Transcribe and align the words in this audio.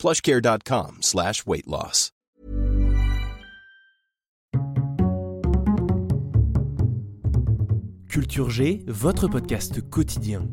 plushcare.com 0.00 0.96
slash 1.02 1.44
weight 1.46 1.66
loss. 1.66 2.10
Culture 8.08 8.48
G, 8.48 8.82
votre 8.86 9.28
podcast 9.28 9.82
quotidien. 9.90 10.48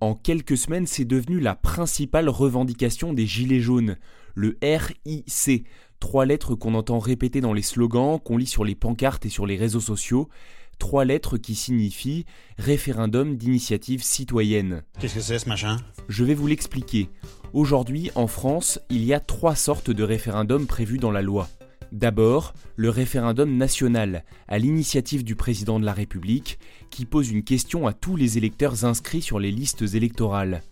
En 0.00 0.14
quelques 0.14 0.56
semaines, 0.56 0.86
c'est 0.86 1.04
devenu 1.04 1.38
la 1.38 1.54
principale 1.54 2.30
revendication 2.30 3.12
des 3.12 3.26
Gilets 3.26 3.60
jaunes, 3.60 3.98
le 4.34 4.56
RIC, 4.62 5.66
trois 6.00 6.24
lettres 6.24 6.54
qu'on 6.54 6.74
entend 6.74 7.00
répéter 7.00 7.42
dans 7.42 7.52
les 7.52 7.60
slogans, 7.60 8.18
qu'on 8.18 8.38
lit 8.38 8.46
sur 8.46 8.64
les 8.64 8.74
pancartes 8.74 9.26
et 9.26 9.30
sur 9.30 9.44
les 9.44 9.56
réseaux 9.56 9.80
sociaux, 9.80 10.30
trois 10.78 11.04
lettres 11.04 11.36
qui 11.36 11.54
signifient 11.54 12.24
référendum 12.58 13.36
d'initiative 13.36 14.02
citoyenne. 14.02 14.82
Qu'est-ce 15.00 15.16
que 15.16 15.20
c'est 15.20 15.38
ce 15.38 15.48
machin? 15.48 15.76
Je 16.08 16.24
vais 16.24 16.34
vous 16.34 16.46
l'expliquer. 16.46 17.10
Aujourd'hui, 17.52 18.10
en 18.14 18.26
France, 18.26 18.78
il 18.90 19.04
y 19.04 19.12
a 19.12 19.20
trois 19.20 19.54
sortes 19.54 19.90
de 19.90 20.02
référendums 20.02 20.66
prévus 20.66 20.98
dans 20.98 21.10
la 21.10 21.22
loi. 21.22 21.48
D'abord, 21.92 22.52
le 22.76 22.90
référendum 22.90 23.56
national, 23.56 24.24
à 24.46 24.58
l'initiative 24.58 25.24
du 25.24 25.36
président 25.36 25.80
de 25.80 25.86
la 25.86 25.94
République, 25.94 26.58
qui 26.90 27.06
pose 27.06 27.30
une 27.30 27.44
question 27.44 27.86
à 27.86 27.94
tous 27.94 28.16
les 28.16 28.36
électeurs 28.36 28.84
inscrits 28.84 29.22
sur 29.22 29.38
les 29.38 29.50
listes 29.50 29.94
électorales. 29.94 30.62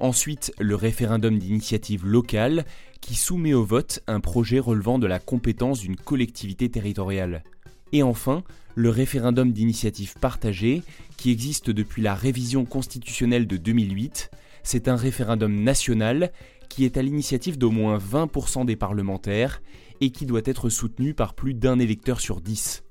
Ensuite, 0.00 0.52
le 0.58 0.74
référendum 0.74 1.38
d'initiative 1.38 2.06
locale, 2.06 2.64
qui 3.00 3.14
soumet 3.14 3.52
au 3.52 3.64
vote 3.64 4.00
un 4.06 4.20
projet 4.20 4.58
relevant 4.58 4.98
de 4.98 5.06
la 5.06 5.18
compétence 5.18 5.80
d'une 5.80 5.96
collectivité 5.96 6.70
territoriale. 6.70 7.44
Et 7.92 8.02
enfin, 8.02 8.42
le 8.74 8.90
référendum 8.90 9.52
d'initiative 9.52 10.14
partagée, 10.20 10.82
qui 11.16 11.30
existe 11.30 11.70
depuis 11.70 12.02
la 12.02 12.14
révision 12.14 12.64
constitutionnelle 12.64 13.46
de 13.46 13.56
2008. 13.56 14.30
C'est 14.62 14.88
un 14.88 14.96
référendum 14.96 15.62
national 15.62 16.32
qui 16.68 16.84
est 16.84 16.96
à 16.96 17.02
l'initiative 17.02 17.58
d'au 17.58 17.70
moins 17.70 17.98
20% 17.98 18.64
des 18.64 18.76
parlementaires 18.76 19.62
et 20.00 20.10
qui 20.10 20.26
doit 20.26 20.42
être 20.44 20.68
soutenu 20.68 21.14
par 21.14 21.34
plus 21.34 21.54
d'un 21.54 21.78
électeur 21.78 22.20
sur 22.20 22.40
dix. 22.40 22.82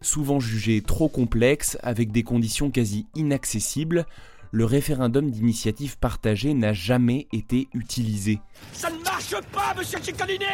Souvent 0.00 0.38
jugé 0.38 0.82
trop 0.82 1.08
complexe, 1.08 1.78
avec 1.82 2.12
des 2.12 2.22
conditions 2.22 2.70
quasi 2.70 3.06
inaccessibles, 3.14 4.06
le 4.50 4.64
référendum 4.64 5.30
d'initiative 5.30 5.98
partagée 5.98 6.54
n'a 6.54 6.72
jamais 6.72 7.26
été 7.32 7.68
utilisé. 7.74 8.40
Ça 8.72 8.90
ne 8.90 9.02
marche 9.02 9.34
pas, 9.52 9.74
monsieur 9.76 9.98
Ciccadini 10.02 10.44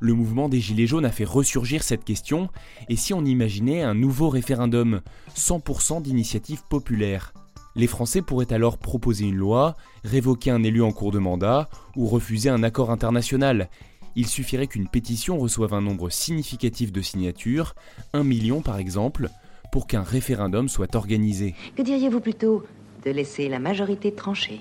Le 0.00 0.14
mouvement 0.14 0.48
des 0.48 0.60
Gilets 0.60 0.86
jaunes 0.86 1.04
a 1.04 1.10
fait 1.10 1.24
ressurgir 1.24 1.82
cette 1.82 2.04
question, 2.04 2.48
et 2.88 2.96
si 2.96 3.14
on 3.14 3.24
imaginait 3.24 3.82
un 3.82 3.94
nouveau 3.94 4.28
référendum, 4.28 5.00
100% 5.36 6.02
d'initiative 6.02 6.62
populaire 6.68 7.32
les 7.74 7.86
Français 7.86 8.22
pourraient 8.22 8.52
alors 8.52 8.78
proposer 8.78 9.24
une 9.24 9.36
loi, 9.36 9.76
révoquer 10.04 10.50
un 10.50 10.62
élu 10.62 10.82
en 10.82 10.92
cours 10.92 11.10
de 11.10 11.18
mandat 11.18 11.68
ou 11.96 12.06
refuser 12.06 12.50
un 12.50 12.62
accord 12.62 12.90
international. 12.90 13.70
Il 14.14 14.26
suffirait 14.26 14.66
qu'une 14.66 14.88
pétition 14.88 15.38
reçoive 15.38 15.72
un 15.72 15.80
nombre 15.80 16.10
significatif 16.10 16.92
de 16.92 17.00
signatures, 17.00 17.74
un 18.12 18.24
million 18.24 18.60
par 18.60 18.76
exemple, 18.76 19.30
pour 19.70 19.86
qu'un 19.86 20.02
référendum 20.02 20.68
soit 20.68 20.94
organisé. 20.94 21.54
Que 21.74 21.82
diriez-vous 21.82 22.20
plutôt? 22.20 22.62
De 23.04 23.10
laisser 23.10 23.48
la 23.48 23.58
majorité 23.58 24.12
trancher 24.14 24.60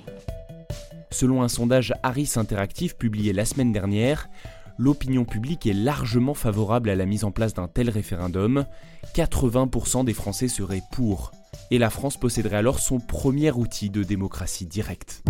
Selon 1.12 1.42
un 1.44 1.48
sondage 1.48 1.94
Harris 2.04 2.34
Interactive 2.38 2.96
publié 2.96 3.34
la 3.34 3.46
semaine 3.46 3.72
dernière, 3.72 4.30
l'opinion 4.78 5.26
publique 5.26 5.68
est 5.68 5.74
largement 5.74 6.34
favorable 6.34 6.90
à 6.90 6.96
la 6.96 7.06
mise 7.06 7.24
en 7.24 7.32
place 7.32 7.54
d'un 7.54 7.68
tel 7.68 7.90
référendum. 7.90 8.66
80% 9.14 10.06
des 10.06 10.14
Français 10.14 10.48
seraient 10.48 10.84
pour. 10.92 11.32
Et 11.70 11.78
la 11.78 11.90
France 11.90 12.18
posséderait 12.18 12.58
alors 12.58 12.80
son 12.80 13.00
premier 13.00 13.52
outil 13.52 13.90
de 13.90 14.04
démocratie 14.04 14.66
directe. 14.66 15.22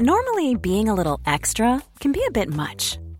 Normally, 0.00 0.54
being 0.54 0.88
a 0.88 0.94
little 0.94 1.18
extra 1.26 1.82
can 2.00 2.12
be 2.12 2.20
a 2.24 2.30
bit 2.30 2.54
much, 2.54 3.00